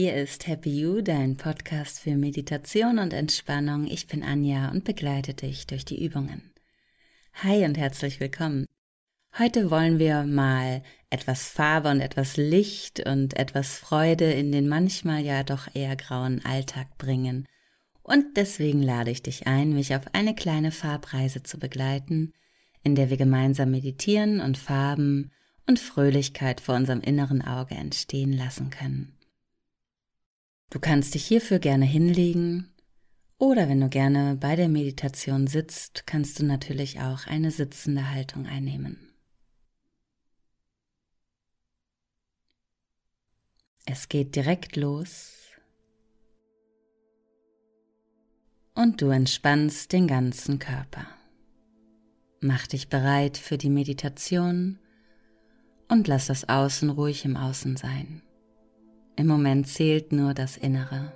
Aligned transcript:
Hier 0.00 0.14
ist 0.14 0.46
Happy 0.46 0.70
You, 0.70 1.00
dein 1.00 1.36
Podcast 1.36 1.98
für 1.98 2.14
Meditation 2.14 3.00
und 3.00 3.12
Entspannung. 3.12 3.88
Ich 3.88 4.06
bin 4.06 4.22
Anja 4.22 4.70
und 4.70 4.84
begleite 4.84 5.34
dich 5.34 5.66
durch 5.66 5.84
die 5.84 6.04
Übungen. 6.04 6.52
Hi 7.42 7.64
und 7.64 7.76
herzlich 7.76 8.20
willkommen. 8.20 8.66
Heute 9.36 9.72
wollen 9.72 9.98
wir 9.98 10.22
mal 10.22 10.84
etwas 11.10 11.48
Farbe 11.48 11.90
und 11.90 12.00
etwas 12.00 12.36
Licht 12.36 13.04
und 13.08 13.36
etwas 13.36 13.76
Freude 13.76 14.30
in 14.30 14.52
den 14.52 14.68
manchmal 14.68 15.24
ja 15.24 15.42
doch 15.42 15.66
eher 15.74 15.96
grauen 15.96 16.44
Alltag 16.44 16.96
bringen. 16.96 17.48
Und 18.04 18.36
deswegen 18.36 18.84
lade 18.84 19.10
ich 19.10 19.24
dich 19.24 19.48
ein, 19.48 19.74
mich 19.74 19.96
auf 19.96 20.14
eine 20.14 20.36
kleine 20.36 20.70
Farbreise 20.70 21.42
zu 21.42 21.58
begleiten, 21.58 22.34
in 22.84 22.94
der 22.94 23.10
wir 23.10 23.16
gemeinsam 23.16 23.72
meditieren 23.72 24.38
und 24.38 24.58
Farben 24.58 25.32
und 25.66 25.80
Fröhlichkeit 25.80 26.60
vor 26.60 26.76
unserem 26.76 27.00
inneren 27.00 27.42
Auge 27.42 27.74
entstehen 27.74 28.32
lassen 28.32 28.70
können. 28.70 29.17
Du 30.70 30.80
kannst 30.80 31.14
dich 31.14 31.26
hierfür 31.26 31.58
gerne 31.58 31.86
hinlegen 31.86 32.68
oder 33.38 33.68
wenn 33.68 33.80
du 33.80 33.88
gerne 33.88 34.36
bei 34.36 34.54
der 34.54 34.68
Meditation 34.68 35.46
sitzt, 35.46 36.06
kannst 36.06 36.38
du 36.38 36.44
natürlich 36.44 37.00
auch 37.00 37.26
eine 37.26 37.50
sitzende 37.50 38.10
Haltung 38.10 38.46
einnehmen. 38.46 38.98
Es 43.86 44.10
geht 44.10 44.36
direkt 44.36 44.76
los 44.76 45.32
und 48.74 49.00
du 49.00 49.08
entspannst 49.08 49.90
den 49.92 50.06
ganzen 50.06 50.58
Körper. 50.58 51.06
Mach 52.40 52.66
dich 52.66 52.90
bereit 52.90 53.38
für 53.38 53.56
die 53.56 53.70
Meditation 53.70 54.78
und 55.88 56.06
lass 56.06 56.26
das 56.26 56.48
Außen 56.50 56.90
ruhig 56.90 57.24
im 57.24 57.38
Außen 57.38 57.76
sein. 57.78 58.20
Im 59.18 59.26
Moment 59.26 59.66
zählt 59.66 60.12
nur 60.12 60.32
das 60.32 60.56
Innere. 60.56 61.12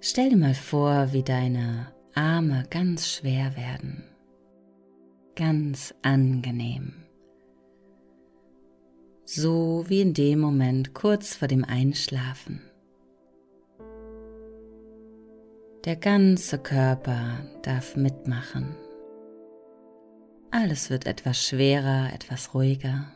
Stell 0.00 0.28
dir 0.28 0.36
mal 0.36 0.52
vor, 0.54 1.14
wie 1.14 1.22
deine 1.22 1.94
Arme 2.14 2.64
ganz 2.68 3.08
schwer 3.08 3.56
werden, 3.56 4.04
ganz 5.34 5.94
angenehm, 6.02 6.92
so 9.24 9.86
wie 9.88 10.02
in 10.02 10.12
dem 10.12 10.40
Moment 10.40 10.92
kurz 10.92 11.34
vor 11.34 11.48
dem 11.48 11.64
Einschlafen. 11.64 12.60
Der 15.86 15.96
ganze 15.96 16.58
Körper 16.58 17.38
darf 17.62 17.96
mitmachen. 17.96 18.76
Alles 20.50 20.90
wird 20.90 21.06
etwas 21.06 21.42
schwerer, 21.42 22.12
etwas 22.12 22.52
ruhiger. 22.52 23.15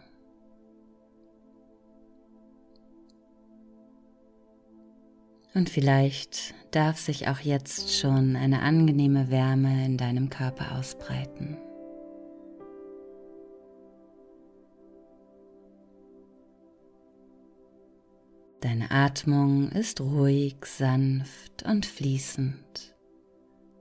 Und 5.54 5.68
vielleicht 5.68 6.54
darf 6.70 6.98
sich 6.98 7.28
auch 7.28 7.40
jetzt 7.40 7.98
schon 7.98 8.36
eine 8.36 8.62
angenehme 8.62 9.30
Wärme 9.30 9.84
in 9.84 9.96
deinem 9.96 10.30
Körper 10.30 10.78
ausbreiten. 10.78 11.58
Deine 18.60 18.90
Atmung 18.90 19.70
ist 19.72 20.00
ruhig, 20.00 20.56
sanft 20.66 21.64
und 21.64 21.86
fließend. 21.86 22.94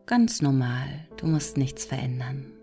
Ganz 0.06 0.42
normal, 0.42 1.08
du 1.18 1.28
musst 1.28 1.58
nichts 1.58 1.86
verändern. 1.86 2.54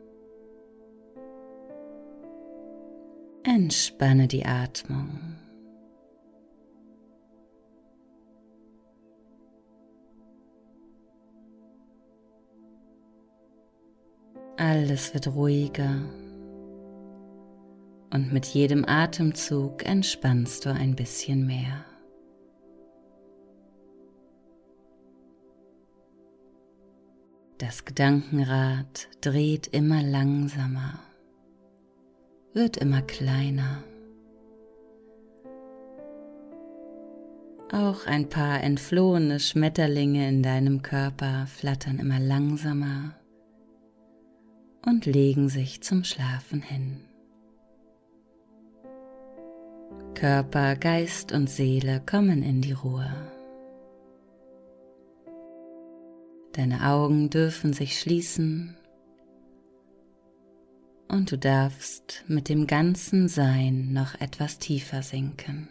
Entspanne 3.45 4.27
die 4.27 4.45
Atmung. 4.45 5.37
Alles 14.69 15.15
wird 15.15 15.29
ruhiger 15.29 16.03
und 18.13 18.33
mit 18.33 18.47
jedem 18.47 18.85
Atemzug 18.85 19.87
entspannst 19.87 20.67
du 20.67 20.71
ein 20.71 20.97
bisschen 20.97 21.47
mehr. 21.47 21.85
Das 27.59 27.85
Gedankenrad 27.85 29.09
dreht 29.21 29.69
immer 29.69 30.03
langsamer 30.03 30.99
wird 32.53 32.77
immer 32.79 33.03
kleiner. 33.03 33.85
Auch 37.71 38.05
ein 38.07 38.29
paar 38.29 38.65
entflohene 38.65 39.39
Schmetterlinge 39.39 40.29
in 40.29 40.43
deinem 40.43 40.83
Körper 40.83 41.47
flattern 41.47 42.01
immer 42.01 42.19
langsamer 42.19 43.15
und 44.87 45.05
legen 45.05 45.49
sich 45.51 45.83
zum 45.83 46.05
Schlafen 46.05 46.63
hin. 46.63 47.01
Körper, 50.15 50.77
Geist 50.77 51.33
und 51.33 51.51
Seele 51.51 52.01
kommen 52.07 52.43
in 52.43 52.63
die 52.63 52.73
Ruhe. 52.73 53.15
Deine 56.53 56.87
Augen 56.87 57.29
dürfen 57.29 57.75
sich 57.75 58.01
schließen 58.01 58.75
und 61.09 61.31
du 61.31 61.37
darfst 61.37 62.25
mit 62.29 62.49
dem 62.49 62.67
ganzen 62.67 63.29
Sein 63.29 63.93
noch 63.93 64.19
etwas 64.21 64.59
tiefer 64.59 65.03
sinken. 65.03 65.69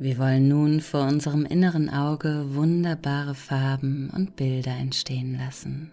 Wir 0.00 0.16
wollen 0.16 0.48
nun 0.48 0.80
vor 0.80 1.06
unserem 1.06 1.44
inneren 1.44 1.90
Auge 1.90 2.54
wunderbare 2.54 3.34
Farben 3.34 4.08
und 4.16 4.34
Bilder 4.34 4.70
entstehen 4.70 5.36
lassen. 5.36 5.92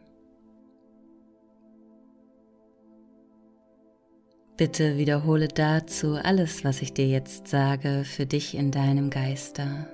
Bitte 4.56 4.96
wiederhole 4.96 5.50
dazu 5.50 6.16
alles, 6.16 6.64
was 6.64 6.82
ich 6.82 6.94
dir 6.94 7.06
jetzt 7.06 7.50
sage, 7.50 8.06
für 8.06 8.26
dich 8.26 8.56
in 8.56 8.72
deinem 8.72 9.10
Geister 9.10 9.88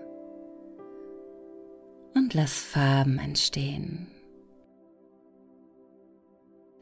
und 2.14 2.36
lass 2.36 2.60
Farben 2.60 3.18
entstehen. 3.18 4.06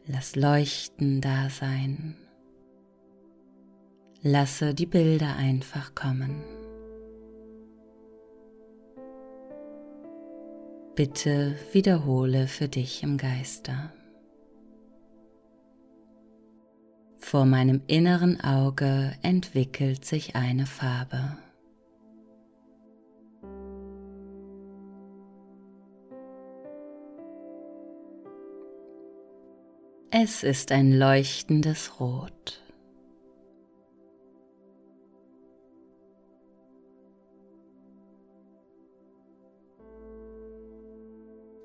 Lass 0.05 0.35
Leuchten 0.35 1.21
da 1.21 1.49
sein. 1.49 2.17
Lasse 4.21 4.73
die 4.73 4.85
Bilder 4.85 5.37
einfach 5.37 5.95
kommen. 5.95 6.60
Bitte 10.96 11.56
wiederhole 11.72 12.47
für 12.47 12.68
dich 12.68 13.02
im 13.02 13.18
Geister. 13.18 13.94
Vor 17.18 17.46
meinem 17.46 17.81
inneren 17.88 18.41
Auge 18.41 19.13
entwickelt 19.22 20.03
sich 20.03 20.35
eine 20.35 20.66
Farbe. 20.66 21.38
Es 30.12 30.44
ist 30.44 30.73
ein 30.73 30.91
leuchtendes 30.91 32.02
Rot. 32.02 32.62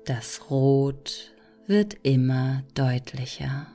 Das 0.07 0.49
Rot 0.49 1.33
wird 1.65 1.97
immer 2.03 2.63
deutlicher. 2.75 3.67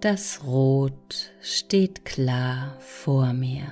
Das 0.00 0.44
Rot 0.44 1.32
steht 1.40 2.04
klar 2.04 2.78
vor 2.78 3.32
mir. 3.32 3.66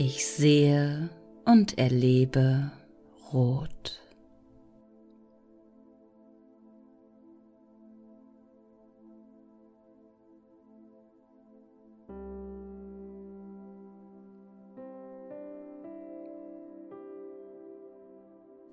Ich 0.00 0.24
sehe 0.24 1.10
und 1.44 1.76
erlebe 1.76 2.70
rot. 3.32 4.00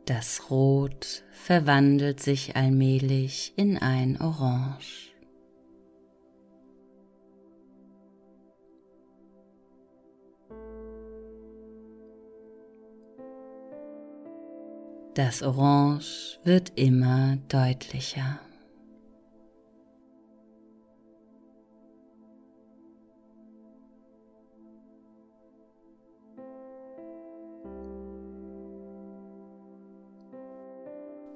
Das 0.06 0.51
Rot 0.51 1.24
verwandelt 1.31 2.22
sich 2.22 2.56
allmählich 2.56 3.54
in 3.56 3.80
ein 3.80 4.22
Orange. 4.22 5.14
Das 15.15 15.41
Orange 15.44 16.39
wird 16.44 16.73
immer 16.75 17.38
deutlicher. 17.47 18.38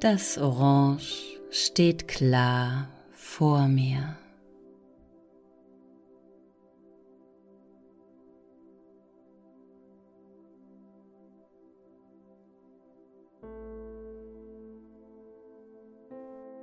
Das 0.02 0.38
Orange 0.38 1.40
steht 1.50 2.10
klar 2.10 2.90
vor 3.14 3.70
mir. 3.70 4.18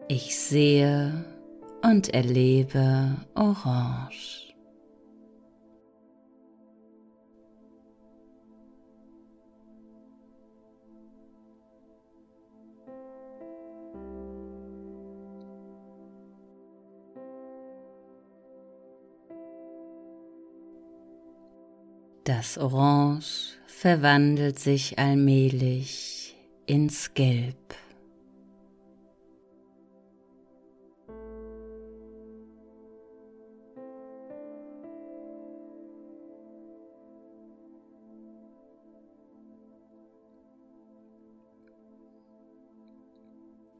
Ich 0.08 0.38
sehe 0.38 1.24
und 1.82 2.14
erlebe 2.14 3.16
Orange. 3.34 4.54
Das 22.22 22.58
Orange 22.58 23.56
verwandelt 23.66 24.60
sich 24.60 25.00
allmählich 25.00 26.36
ins 26.66 27.12
Gelb. 27.14 27.56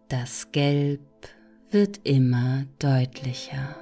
Das 0.08 0.52
Gelb 0.52 1.00
wird 1.70 2.06
immer 2.06 2.64
deutlicher. 2.78 3.74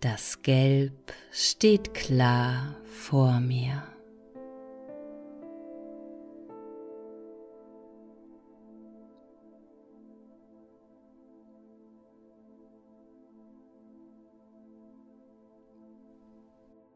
Das 0.00 0.40
Gelb 0.40 1.12
steht 1.30 1.92
klar 1.92 2.76
vor 2.86 3.38
mir. 3.40 3.82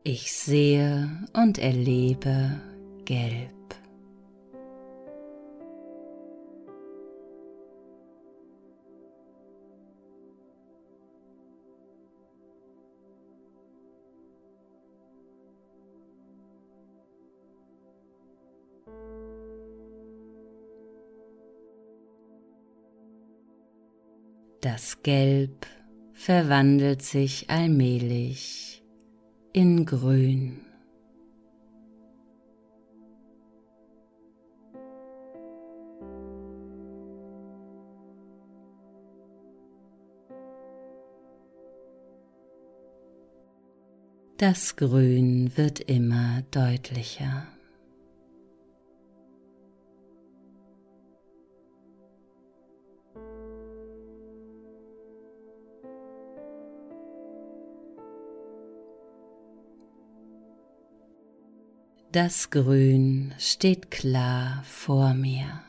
Ich 0.02 0.32
sehe 0.32 1.10
und 1.34 1.58
erlebe 1.58 2.58
Gelb. 3.04 3.50
Das 24.62 25.02
Gelb 25.02 25.66
verwandelt 26.14 27.02
sich 27.02 27.50
allmählich 27.50 28.79
in 29.52 29.84
Grün. 29.84 30.60
Das 44.38 44.76
Grün 44.76 45.52
wird 45.56 45.80
immer 45.80 46.42
deutlicher. 46.50 47.46
Das 62.12 62.50
Grün 62.50 63.32
steht 63.38 63.92
klar 63.92 64.64
vor 64.64 65.14
mir. 65.14 65.62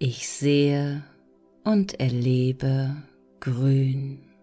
Ich 0.00 0.28
sehe 0.28 1.04
und 1.62 2.00
erlebe 2.00 2.96
Grün. 3.38 4.33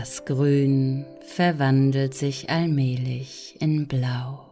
Das 0.00 0.24
Grün 0.24 1.04
verwandelt 1.22 2.14
sich 2.14 2.48
allmählich 2.48 3.56
in 3.58 3.88
Blau. 3.88 4.44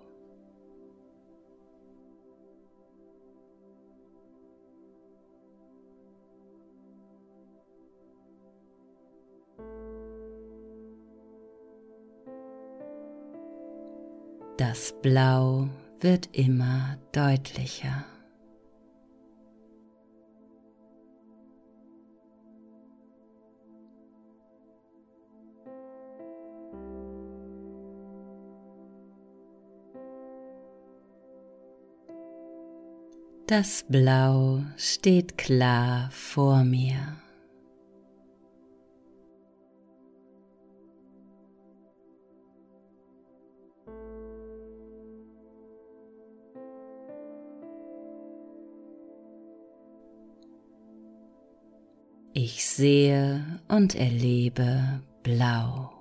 Das 14.56 14.92
Blau 15.00 15.68
wird 16.00 16.28
immer 16.32 16.98
deutlicher. 17.12 18.04
Das 33.48 33.84
Blau 33.88 34.64
steht 34.76 35.38
klar 35.38 36.10
vor 36.10 36.64
mir. 36.64 36.96
Ich 52.32 52.66
sehe 52.66 53.60
und 53.68 53.94
erlebe 53.94 55.00
Blau. 55.22 55.95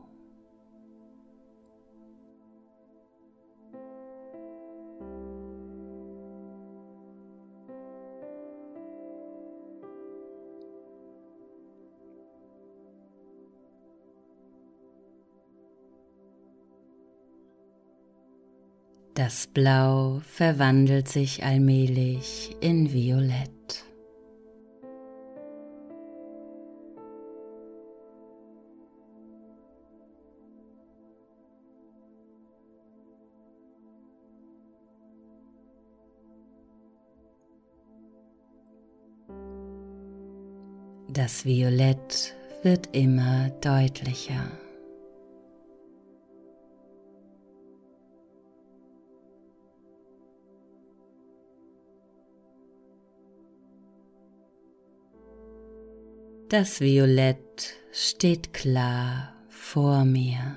Das 19.16 19.48
Blau 19.48 20.20
verwandelt 20.30 21.08
sich 21.08 21.42
allmählich 21.42 22.54
in 22.60 22.92
Violett. 22.92 23.50
Das 41.08 41.46
Violett 41.46 42.36
wird 42.64 42.94
immer 42.94 43.50
deutlicher. 43.62 44.52
Das 56.58 56.80
Violett 56.80 57.74
steht 57.92 58.54
klar 58.54 59.34
vor 59.50 60.06
mir. 60.06 60.56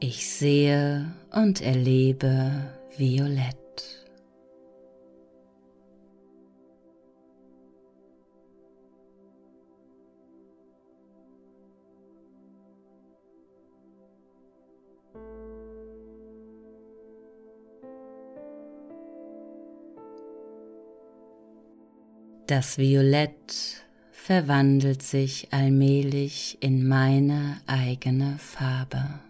Ich 0.00 0.28
sehe 0.28 1.10
und 1.32 1.62
erlebe 1.62 2.74
Violett. 2.98 3.67
Das 22.48 22.78
Violett 22.78 23.84
verwandelt 24.10 25.02
sich 25.02 25.48
allmählich 25.52 26.56
in 26.60 26.88
meine 26.88 27.60
eigene 27.66 28.38
Farbe. 28.38 29.20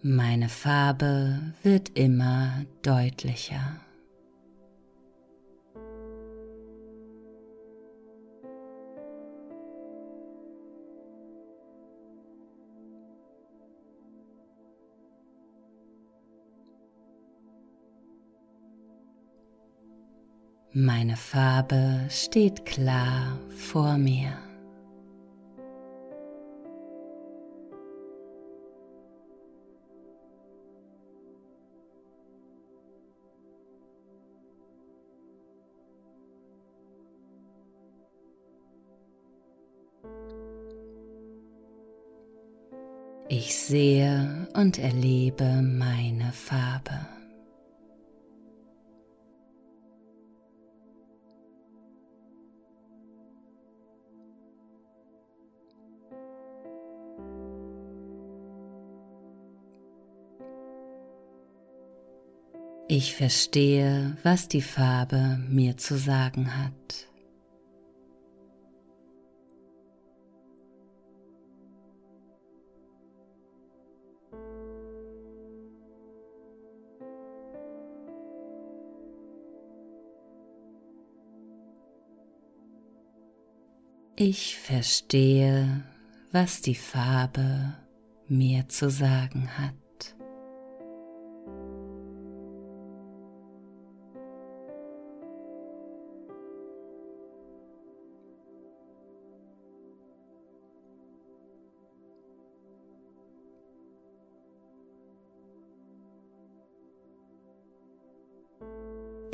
Meine 0.00 0.48
Farbe 0.48 1.52
wird 1.62 1.90
immer 1.98 2.64
deutlicher. 2.80 3.78
Meine 21.00 21.16
Farbe 21.16 22.08
steht 22.10 22.66
klar 22.66 23.38
vor 23.56 23.96
mir. 23.96 24.36
Ich 43.30 43.56
sehe 43.56 44.48
und 44.52 44.78
erlebe 44.78 45.62
meine 45.62 46.30
Farbe. 46.32 47.19
Ich 62.92 63.14
verstehe, 63.14 64.16
was 64.24 64.48
die 64.48 64.62
Farbe 64.62 65.38
mir 65.48 65.76
zu 65.76 65.96
sagen 65.96 66.56
hat. 66.56 67.06
Ich 84.16 84.58
verstehe, 84.58 85.84
was 86.32 86.60
die 86.60 86.74
Farbe 86.74 87.72
mir 88.26 88.68
zu 88.68 88.90
sagen 88.90 89.48
hat. 89.58 89.79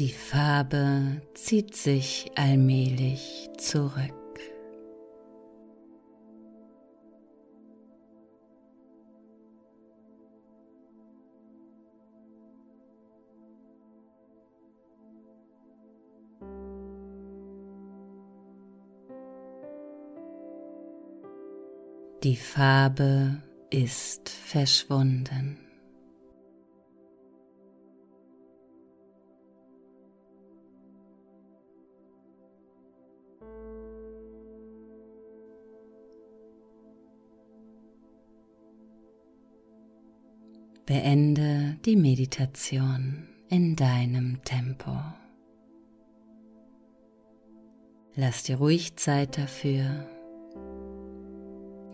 Die 0.06 0.12
Farbe 0.12 1.20
zieht 1.34 1.75
sich 1.75 2.30
allmählich 2.36 3.48
zurück. 3.58 4.14
Die 22.22 22.36
Farbe 22.36 23.42
ist 23.70 24.28
verschwunden. 24.28 25.65
Beende 40.87 41.76
die 41.85 41.97
Meditation 41.97 43.26
in 43.49 43.75
deinem 43.75 44.45
Tempo. 44.45 44.97
Lass 48.14 48.45
dir 48.45 48.59
ruhig 48.59 48.95
Zeit 48.95 49.37
dafür. 49.37 50.07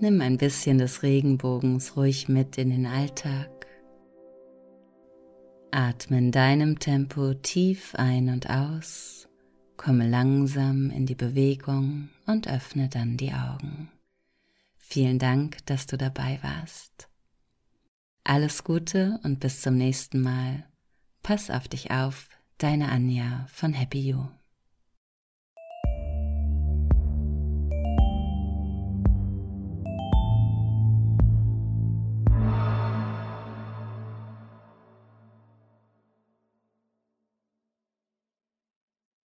Nimm 0.01 0.21
ein 0.21 0.37
bisschen 0.37 0.77
des 0.77 1.03
Regenbogens 1.03 1.97
ruhig 1.97 2.29
mit 2.29 2.59
in 2.59 2.69
den 2.69 2.85
Alltag. 2.85 3.67
Atme 5.71 6.19
in 6.19 6.31
deinem 6.31 6.79
Tempo 6.79 7.33
tief 7.33 7.95
ein 7.95 8.29
und 8.29 8.51
aus, 8.51 9.27
komme 9.79 10.07
langsam 10.07 10.91
in 10.91 11.07
die 11.07 11.15
Bewegung 11.15 12.11
und 12.27 12.47
öffne 12.47 12.91
dann 12.91 13.17
die 13.17 13.33
Augen. 13.33 13.91
Vielen 14.77 15.19
Dank, 15.19 15.65
dass 15.65 15.87
du 15.87 15.97
dabei 15.97 16.39
warst. 16.43 17.09
Alles 18.25 18.63
Gute 18.63 19.19
und 19.25 19.41
bis 19.41 19.63
zum 19.63 19.77
nächsten 19.77 20.21
Mal. 20.21 20.65
Pass 21.23 21.51
auf 21.51 21.67
dich 21.67 21.91
auf, 21.91 22.29
deine 22.59 22.89
Anja 22.91 23.47
von 23.53 23.73
Happy 23.73 24.11
You. 24.11 24.27